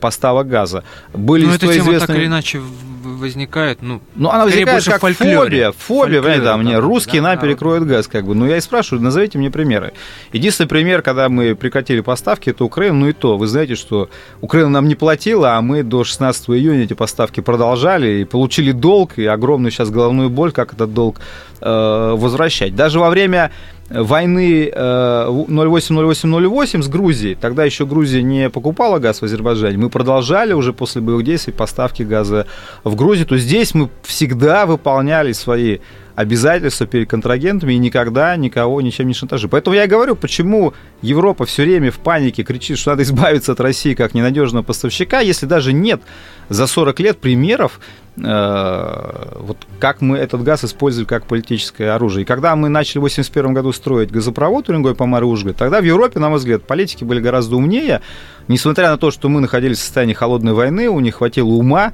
[0.00, 0.84] поставок газа.
[1.12, 2.06] Были Но эта тема известные...
[2.06, 2.60] так или иначе
[3.02, 7.42] возникает, ну, ну она возникает как фобия, фобия, понимаете, да, мне русские да, нам да,
[7.42, 8.34] перекроют газ, как бы.
[8.34, 9.92] Ну, я и спрашиваю, назовите мне примеры.
[10.32, 14.08] Единственный пример, когда мы прекратили поставки, это Украина, ну и то, вы знаете, что
[14.40, 19.18] Украина нам не платила, а мы до 16 июня эти поставки продолжали и получили долг,
[19.18, 21.20] и огромную сейчас головную боль, как этот долг
[21.60, 22.74] э, возвращать.
[22.74, 23.50] Даже во время
[23.92, 30.52] войны 08-08-08 э, с Грузией, тогда еще Грузия не покупала газ в Азербайджане, мы продолжали
[30.52, 32.46] уже после боевых действий поставки газа
[32.84, 35.78] в Грузию, то здесь мы всегда выполняли свои
[36.14, 39.48] обязательства перед контрагентами и никогда никого ничем не шантажи.
[39.48, 43.94] Поэтому я говорю, почему Европа все время в панике кричит, что надо избавиться от России
[43.94, 46.02] как ненадежного поставщика, если даже нет
[46.48, 47.80] за 40 лет примеров,
[48.16, 52.22] э, вот как мы этот газ использовали как политическое оружие.
[52.22, 56.18] И когда мы начали в 1981 году строить газопровод Уренгой по Ужгород, тогда в Европе,
[56.18, 58.02] на мой взгляд, политики были гораздо умнее,
[58.48, 61.92] несмотря на то, что мы находились в состоянии холодной войны, у них хватило ума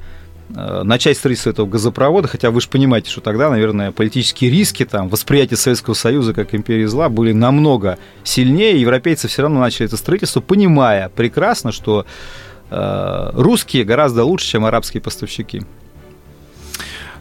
[0.49, 5.57] начать строительство этого газопровода, хотя вы же понимаете, что тогда, наверное, политические риски, там, восприятие
[5.57, 11.09] Советского Союза как империи зла были намного сильнее, европейцы все равно начали это строительство, понимая
[11.09, 12.05] прекрасно, что
[12.71, 15.61] э, русские гораздо лучше, чем арабские поставщики.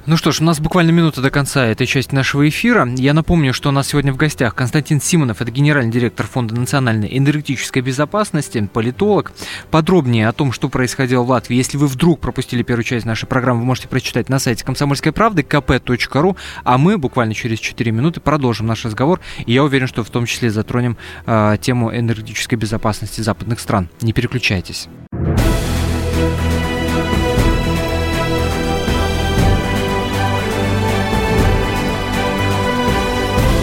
[0.09, 2.89] Ну что ж, у нас буквально минута до конца этой части нашего эфира.
[2.97, 7.11] Я напомню, что у нас сегодня в гостях Константин Симонов, это генеральный директор Фонда национальной
[7.19, 9.33] энергетической безопасности, политолог.
[9.71, 13.61] Подробнее о том, что происходило в Латвии, если вы вдруг пропустили первую часть нашей программы,
[13.61, 18.67] вы можете прочитать на сайте комсомольской правды kp.ru, а мы буквально через 4 минуты продолжим
[18.67, 23.61] наш разговор, и я уверен, что в том числе затронем э, тему энергетической безопасности западных
[23.61, 23.91] стран.
[24.01, 24.89] Не переключайтесь.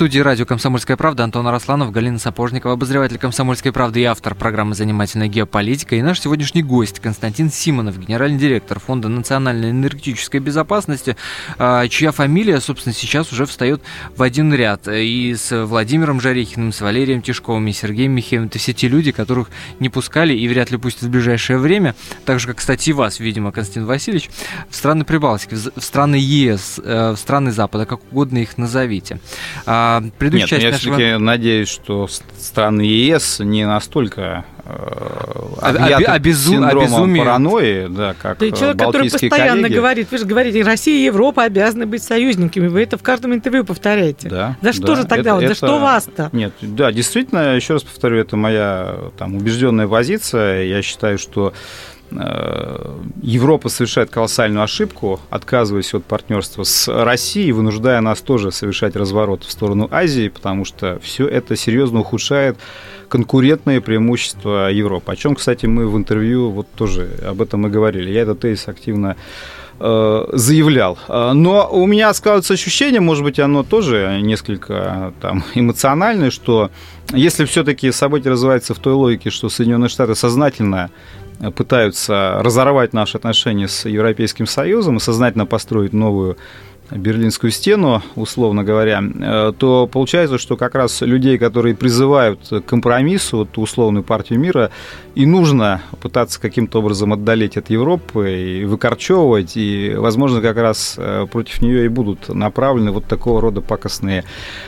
[0.00, 5.28] студии радио «Комсомольская правда» Антон Арасланов, Галина Сапожникова, обозреватель «Комсомольской правды» и автор программы «Занимательная
[5.28, 5.94] геополитика».
[5.94, 11.18] И наш сегодняшний гость Константин Симонов, генеральный директор Фонда национальной энергетической безопасности,
[11.58, 13.82] а, чья фамилия, собственно, сейчас уже встает
[14.16, 14.88] в один ряд.
[14.88, 18.48] И с Владимиром Жарехиным, с Валерием Тишковым и Сергеем Михеевым.
[18.48, 21.94] Это все те люди, которых не пускали и вряд ли пустят в ближайшее время.
[22.24, 24.30] Так же, как, кстати, и вас, видимо, Константин Васильевич,
[24.70, 29.20] в страны Прибалтики, в страны ЕС, э, в страны Запада, как угодно их назовите.
[29.66, 30.78] А, Нет, ну, я нашего...
[30.78, 36.52] все-таки надеюсь, что страны ЕС не настолько э, объяты Обезу...
[36.52, 39.74] синдромом паранойи, да, как Ты человек, который постоянно коллеги.
[39.74, 43.64] говорит, вы же говорите, Россия и Европа обязаны быть союзниками, вы это в каждом интервью
[43.64, 44.28] повторяете.
[44.28, 45.54] Да, да что да, же тогда, это, да это...
[45.54, 46.30] что вас-то?
[46.32, 51.54] Нет, да, действительно, еще раз повторю, это моя там убежденная позиция, я считаю, что Э,
[53.22, 59.50] Европа совершает колоссальную ошибку, отказываясь от партнерства с Россией, вынуждая нас тоже совершать разворот в
[59.50, 62.58] сторону Азии, потому что все это серьезно ухудшает
[63.08, 65.12] конкурентные преимущества Европы.
[65.12, 68.10] О чем, кстати, мы в интервью вот тоже об этом и говорили.
[68.10, 69.16] Я этот тезис активно
[69.80, 70.98] э, заявлял.
[71.08, 76.70] Э, но у меня складывается ощущение, может быть, оно тоже несколько там, эмоциональное, что
[77.12, 80.90] если все-таки события развиваются в той логике, что Соединенные Штаты сознательно
[81.54, 86.36] пытаются разорвать наши отношения с Европейским Союзом и сознательно построить новую
[86.90, 93.38] Берлинскую стену, условно говоря, э, то получается, что как раз людей, которые призывают к компромиссу,
[93.38, 94.70] вот условную партию мира,
[95.14, 101.26] и нужно пытаться каким-то образом отдалить от Европы и выкорчевывать, и, возможно, как раз э,
[101.30, 104.24] против нее и будут направлены вот такого рода пакостные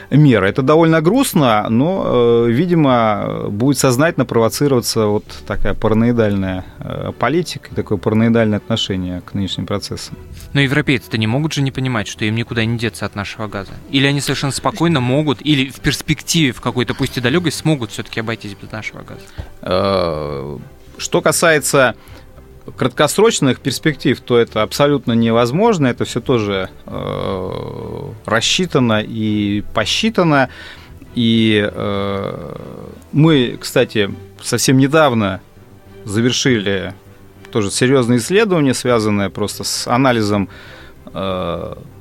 [0.09, 0.47] меры.
[0.47, 6.65] Это довольно грустно, но, э, видимо, будет сознательно провоцироваться вот такая параноидальная
[7.19, 10.17] политика, такое параноидальное отношение к нынешним процессам.
[10.53, 13.71] Но европейцы-то не могут же не понимать, что им никуда не деться от нашего газа?
[13.89, 18.19] Или они совершенно спокойно могут, или в перспективе, в какой-то пусть и далекой, смогут все-таки
[18.19, 19.21] обойтись без нашего газа?
[19.63, 20.57] Э,
[20.99, 21.95] что касается
[22.77, 25.87] краткосрочных перспектив, то это абсолютно невозможно.
[25.87, 30.49] Это все тоже э, рассчитано и посчитано.
[31.15, 32.55] И э,
[33.11, 35.41] мы, кстати, совсем недавно
[36.05, 36.93] завершили
[37.51, 40.47] тоже серьезное исследование, связанное просто с анализом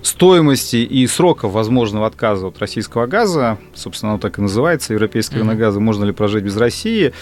[0.02, 5.58] стоимости и сроков возможного отказа от российского газа, собственно, оно так и называется, европейский рынок
[5.58, 7.12] газа, можно ли прожить без России.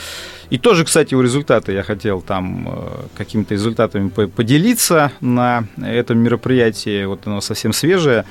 [0.50, 7.04] И тоже, кстати, у результата я хотел там э, какими-то результатами поделиться на этом мероприятии,
[7.04, 8.24] вот оно совсем свежее.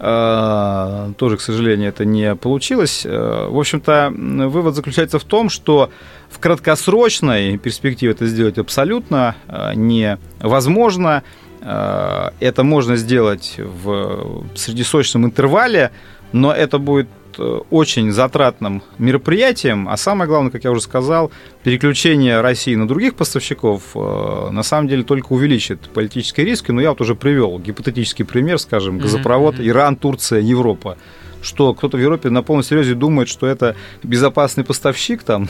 [0.00, 3.02] Э, тоже, к сожалению, это не получилось.
[3.04, 5.90] Э, в общем-то, вывод заключается в том, что
[6.30, 9.34] в краткосрочной перспективе это сделать абсолютно
[9.74, 11.22] невозможно.
[11.24, 15.90] Э, это можно сделать в среднесрочном интервале,
[16.32, 21.30] но это будет э, очень затратным мероприятием, а самое главное, как я уже сказал,
[21.62, 26.70] переключение России на других поставщиков э, на самом деле только увеличит политические риски.
[26.70, 30.98] Но я вот уже привел гипотетический пример, скажем, газопровод Иран, Турция, Европа
[31.42, 35.48] что кто-то в Европе на полном серьезе думает, что это безопасный поставщик там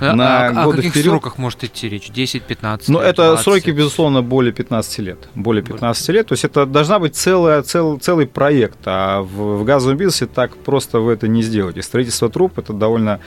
[0.00, 1.06] а, на а, годы о каких вперед.
[1.06, 2.10] сроках может идти речь?
[2.10, 2.88] 10, 15?
[2.88, 3.44] Ну, это 20?
[3.44, 5.28] сроки, безусловно, более 15 лет.
[5.34, 6.26] Более 15 лет.
[6.26, 8.78] То есть это должна быть целая, цел, целый проект.
[8.84, 11.82] А в, в газовом бизнесе так просто вы это не сделаете.
[11.82, 13.20] Строительство труб– это довольно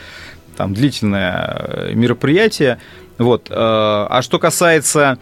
[0.55, 2.79] там, длительное э, мероприятие.
[3.17, 3.49] Вот.
[3.49, 5.19] Э, а что касается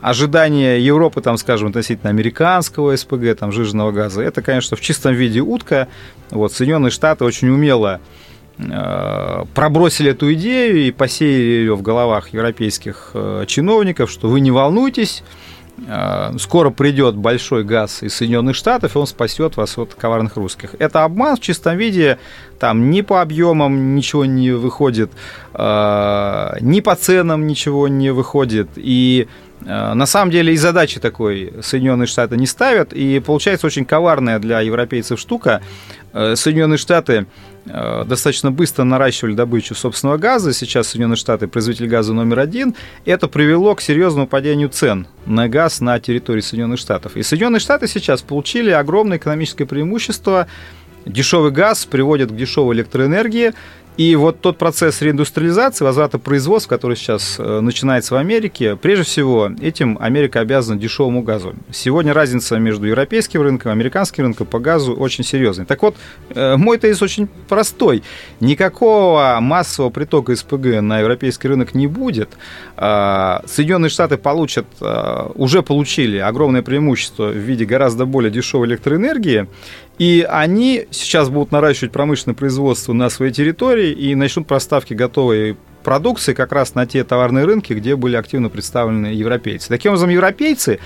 [0.00, 5.40] ожидания Европы, там, скажем, относительно американского СПГ, там, жиженного газа, это, конечно, в чистом виде
[5.40, 5.88] утка.
[6.30, 8.00] Вот, Соединенные Штаты очень умело
[8.58, 14.50] э, пробросили эту идею и посеяли ее в головах европейских э, чиновников, что вы не
[14.50, 15.53] волнуйтесь, Э,
[16.38, 20.74] скоро придет большой газ из Соединенных Штатов, и он спасет вас от коварных русских.
[20.78, 22.18] Это обман в чистом виде,
[22.58, 25.10] там ни по объемам ничего не выходит,
[25.52, 29.26] э, ни по ценам ничего не выходит, и
[29.66, 34.38] э, на самом деле и задачи такой Соединенные Штаты не ставят, и получается очень коварная
[34.38, 35.60] для европейцев штука.
[36.14, 37.26] Соединенные Штаты
[37.66, 40.52] Э, достаточно быстро наращивали добычу собственного газа.
[40.52, 42.74] Сейчас Соединенные Штаты производитель газа номер один.
[43.06, 47.16] Это привело к серьезному падению цен на газ на территории Соединенных Штатов.
[47.16, 50.46] И Соединенные Штаты сейчас получили огромное экономическое преимущество.
[51.06, 53.52] Дешевый газ приводит к дешевой электроэнергии,
[53.96, 59.50] И вот тот процесс реиндустриализации, возврата производств, который сейчас э, начинается в Америке, прежде всего,
[59.60, 61.54] этим Америка обязана дешевому газу.
[61.70, 65.64] Сегодня разница между европейским рынком и американским рынком по газу очень серьезная.
[65.64, 65.94] Так вот,
[66.30, 68.02] э, мой тезис очень простой.
[68.40, 72.30] Никакого массового притока СПГ на европейский рынок не будет.
[72.76, 79.46] А, Соединенные Штаты получат, а, уже получили огромное преимущество в виде гораздо более дешевой электроэнергии,
[79.98, 86.32] и они сейчас будут наращивать промышленное производство на своей территории и начнут поставки готовой продукции
[86.32, 89.68] как раз на те товарные рынки, где были активно представлены европейцы.
[89.68, 90.80] Таким образом, европейцы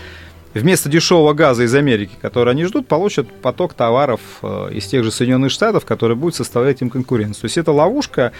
[0.52, 5.10] вместо дешевого газа из Америки, который они ждут, получат поток товаров э, из тех же
[5.10, 7.42] Соединенных Штатов, который будет составлять им конкуренцию.
[7.42, 8.32] То есть это ловушка,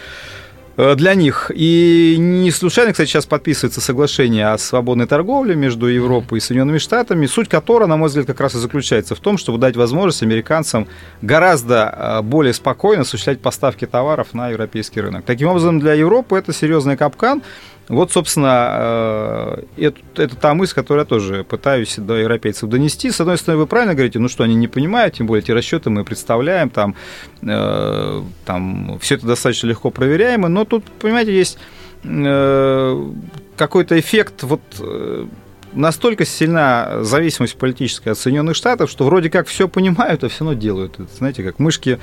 [0.95, 1.51] для них.
[1.53, 7.25] И не случайно, кстати, сейчас подписывается соглашение о свободной торговле между Европой и Соединенными Штатами,
[7.25, 10.87] суть которого, на мой взгляд, как раз и заключается в том, чтобы дать возможность американцам
[11.21, 15.25] гораздо э, более спокойно осуществлять поставки товаров на европейский рынок.
[15.25, 17.41] Таким образом, для Европы это серьезный капкан,
[17.89, 23.09] вот, собственно, э, это, это та мысль, которую я тоже пытаюсь до европейцев донести.
[23.09, 25.89] С одной стороны, вы правильно говорите, ну что, они не понимают, тем более эти расчеты
[25.89, 26.95] мы представляем, там,
[27.41, 31.57] э, там все это достаточно легко проверяемо, но тут, понимаете, есть
[32.03, 33.11] э,
[33.57, 35.25] какой-то эффект вот э,
[35.73, 40.59] настолько сильна зависимость политическая от Соединенных Штатов, что вроде как все понимают, а все равно
[40.59, 40.99] делают.
[40.99, 41.99] Это, знаете, как мышки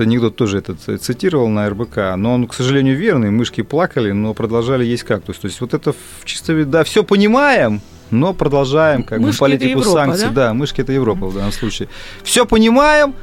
[0.00, 3.30] анекдот тоже этот цитировал на РБК, но он, к сожалению, верный.
[3.30, 5.38] Мышки плакали, но продолжали есть кактус.
[5.38, 7.80] То есть вот это в чисто да, все понимаем,
[8.10, 10.28] но продолжаем как мышки бы политику Европа, санкций.
[10.28, 10.48] Да?
[10.48, 11.88] да, мышки это Европа в данном случае.
[12.22, 13.14] Все понимаем,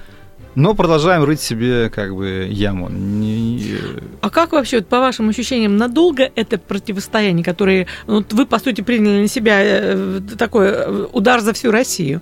[0.56, 2.90] но продолжаем рыть себе как бы яму.
[2.90, 3.78] Не...
[4.22, 8.60] А как вообще, вот, по вашим ощущениям, надолго это противостояние, которое ну, вот вы, по
[8.60, 12.22] сути, приняли на себя э, такой э, удар за всю Россию?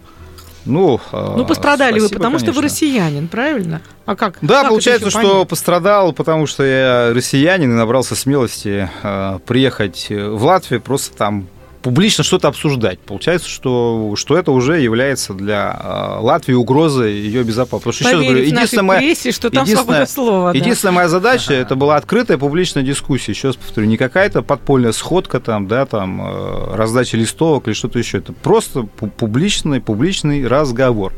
[0.66, 2.53] Ну, ну пострадали спасибо, вы, потому конечно.
[2.53, 3.82] что вы россиянин, правильно?
[4.05, 4.38] А как?
[4.41, 5.47] Да, как получается, что понять?
[5.47, 11.47] пострадал, потому что я россиянин и набрался смелости э, приехать в Латвию, просто там
[11.84, 12.99] публично что-то обсуждать.
[12.99, 17.84] Получается, что, что это уже является для э, Латвии угрозой ее безопасности.
[17.84, 20.51] Потому что, Поверить еще раз говорю, единственная моя, прессе, что там единственная, слова.
[20.53, 20.57] да.
[20.57, 23.34] единственная моя задача это была открытая публичная дискуссия.
[23.34, 27.99] Еще раз повторю, не какая-то подпольная сходка там, да, там э, раздача листовок или что-то
[27.99, 28.19] еще.
[28.19, 31.13] Это просто пу- публичный, публичный разговор.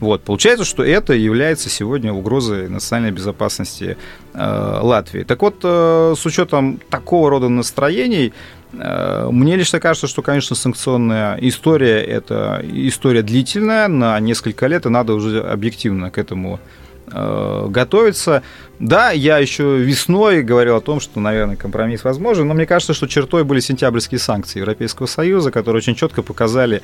[0.00, 0.22] Вот.
[0.22, 3.98] Получается, что это является сегодня угрозой национальной безопасности
[4.32, 5.24] э, Латвии.
[5.24, 8.32] Так вот, э, с учетом такого рода настроений,
[8.78, 14.88] Э, мне лично кажется, что, конечно, санкционная история– это история длительная, на несколько лет, и
[14.88, 16.60] надо уже объективно к этому
[17.10, 18.42] э, готовиться.
[18.78, 23.06] Да, я еще весной говорил о том, что, наверное, компромисс возможен, но мне кажется, что
[23.06, 26.82] чертой были сентябрьские санкции Европейского Союза, которые очень четко показали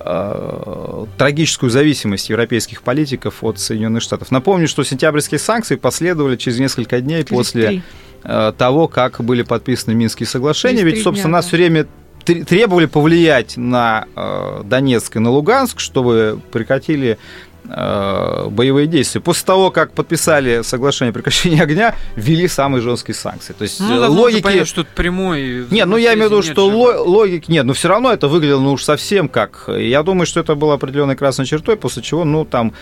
[0.00, 4.30] э, трагическую зависимость европейских политиков от Соединенных Штатов.
[4.30, 7.66] Напомню, что сентябрьские санкции последовали через несколько дней через после...
[7.66, 7.82] 3
[8.22, 10.82] того, как были подписаны Минские соглашения.
[10.82, 11.86] Ведь, собственно, дня, нас все время
[12.24, 17.18] тр- требовали повлиять на э, Донецк и на Луганск, чтобы прекратили
[17.68, 19.20] э, боевые действия.
[19.20, 23.52] После того, как подписали соглашение о прекращении огня, ввели самые жесткие санкции.
[23.52, 24.42] То есть Ну, э, возможно, логики...
[24.42, 25.66] понятно, что тут прямой...
[25.70, 28.60] Нет, ну я имею в виду, что ло- логики нет, но все равно это выглядело
[28.60, 29.68] ну уж совсем как.
[29.68, 32.72] Я думаю, что это было определенной красной чертой, после чего, ну там.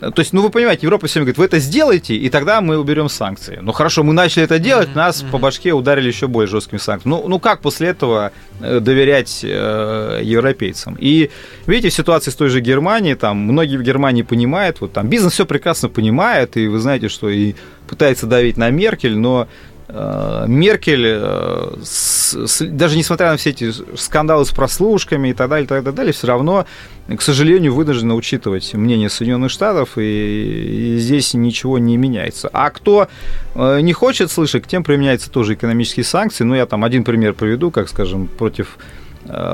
[0.00, 3.08] То есть, ну вы понимаете, Европа всем говорит, вы это сделаете, и тогда мы уберем
[3.08, 3.58] санкции.
[3.60, 5.30] Ну хорошо, мы начали это делать, Мгм, нас мгм.
[5.32, 7.16] по башке ударили еще более жесткими санкциями.
[7.16, 10.96] Ну, ну как после этого э, доверять э, европейцам?
[10.98, 11.30] И
[11.66, 15.32] видите, в ситуации с той же Германией, там многие в Германии понимают, вот там бизнес
[15.32, 17.54] все прекрасно понимает, и вы знаете, что и
[17.88, 19.48] пытается давить на Меркель, но
[20.46, 25.66] Меркель, э, с- с- даже несмотря на все эти скандалы с прослушками и так далее,
[25.66, 26.66] далее, так далее, все равно,
[27.08, 32.50] к сожалению, вынуждена учитывать мнение Соединенных Штатов, и, и здесь ничего не меняется.
[32.52, 33.08] А кто
[33.54, 36.44] э, не хочет слышать, к тем применяются тоже экономические санкции.
[36.44, 38.82] Ну, я там один пример приведу, как, скажем, против э,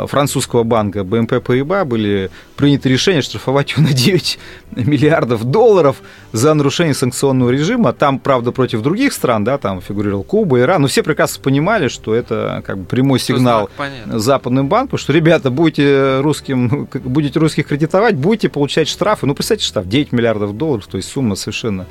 [0.06, 4.38] французского банка BNP Paribas были приняты решения штрафовать его на 9
[4.76, 5.96] миллиардов долларов
[6.32, 7.92] за нарушение санкционного режима.
[7.92, 12.14] Там, правда, против других стран, да, там фигурировал Куба, Иран, но все прекрасно понимали, что
[12.14, 17.66] это как бы прямой Что сигнал знак, западным банкам, что, ребята, будете русским, будете русских
[17.66, 19.26] кредитовать, будете получать штрафы.
[19.26, 21.86] Ну, представьте, штраф 9 миллиардов долларов, то есть сумма совершенно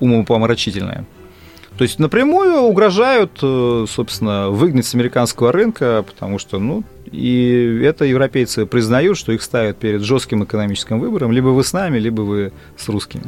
[0.00, 1.04] умопомрачительная.
[1.78, 8.04] То есть напрямую угрожают, э, собственно, выгнать с американского рынка, потому что, ну, и это
[8.04, 12.52] европейцы признают, что их ставят перед жестким экономическим выбором, либо вы с нами, либо вы
[12.76, 13.26] с русскими.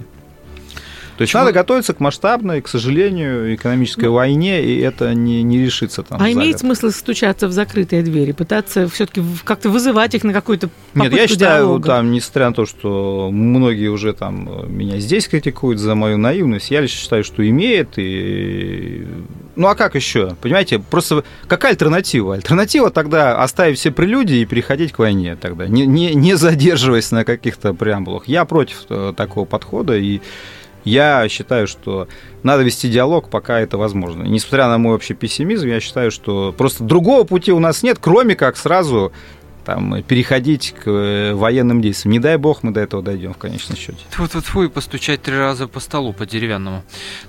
[1.21, 4.15] То есть надо готовиться к масштабной, к сожалению, экономической ну...
[4.15, 6.19] войне, и это не, не решится там.
[6.19, 11.13] А имеет смысл стучаться в закрытые двери, пытаться все-таки как-то вызывать их на какую-то Нет,
[11.13, 11.87] я считаю, диалога.
[11.87, 16.81] там, несмотря на то, что многие уже там меня здесь критикуют за мою наивность, я
[16.81, 19.07] лишь считаю, что имеет, и
[19.57, 20.35] ну а как еще?
[20.41, 22.33] Понимаете, просто какая альтернатива?
[22.33, 27.27] Альтернатива тогда оставить все прелюдии и переходить к войне тогда, не, не, не задерживаясь на
[27.27, 28.27] каких-то преамбулах.
[28.27, 30.23] Я против э, такого подхода, и
[30.85, 32.09] я считаю, что
[32.43, 34.23] надо вести диалог, пока это возможно.
[34.23, 38.35] несмотря на мой общий пессимизм, я считаю, что просто другого пути у нас нет, кроме
[38.35, 39.13] как сразу
[39.65, 42.13] там, переходить к э, военным действиям.
[42.13, 43.99] Не дай бог мы до этого дойдем в конечном счете.
[44.17, 46.83] Вот вот фу и постучать три раза по столу по деревянному.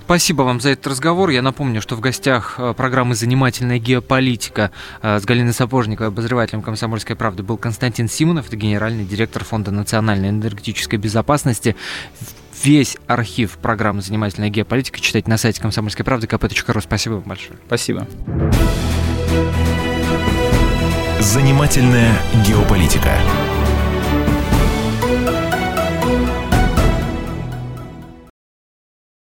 [0.04, 1.30] Спасибо вам за этот разговор.
[1.30, 4.70] Я напомню, что в гостях э, программы «Занимательная геополитика»
[5.02, 10.30] э, с Галиной Сапожниковой, обозревателем «Комсомольской правды» был Константин Симонов, это генеральный директор Фонда национальной
[10.30, 11.76] энергетической безопасности.
[12.62, 16.80] Весь архив программы «Занимательная геополитика» читайте на сайте комсомольской правды kp.ru.
[16.80, 17.58] Спасибо вам большое.
[17.66, 18.06] Спасибо.
[21.18, 22.14] Занимательная
[22.46, 23.16] геополитика.